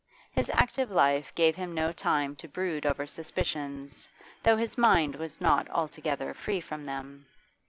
[0.31, 4.09] His active life gave him no time to brood over suspicions,
[4.41, 7.27] though his mind was not altogether free from them.